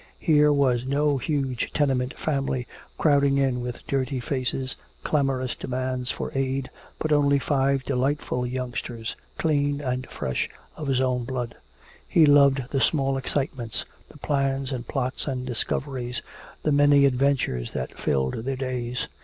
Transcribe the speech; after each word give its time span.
Here 0.19 0.51
was 0.51 0.87
no 0.87 1.19
huge 1.19 1.71
tenement 1.73 2.17
family 2.17 2.65
crowding 2.97 3.37
in 3.37 3.61
with 3.61 3.85
dirty 3.85 4.19
faces, 4.19 4.75
clamorous 5.03 5.55
demands 5.55 6.09
for 6.09 6.31
aid, 6.33 6.71
but 6.97 7.11
only 7.11 7.37
five 7.37 7.83
delightful 7.83 8.43
youngsters, 8.47 9.15
clean 9.37 9.79
and 9.79 10.09
fresh, 10.09 10.49
of 10.75 10.87
his 10.87 11.01
own 11.01 11.23
blood. 11.25 11.53
He 12.09 12.25
loved 12.25 12.63
the 12.71 12.81
small 12.81 13.15
excitements, 13.15 13.85
the 14.09 14.17
plans 14.17 14.71
and 14.71 14.87
plots 14.87 15.27
and 15.27 15.45
discoveries, 15.45 16.23
the 16.63 16.71
many 16.71 17.05
adventures 17.05 17.73
that 17.73 17.95
filled 17.99 18.37
their 18.43 18.55
days. 18.55 19.07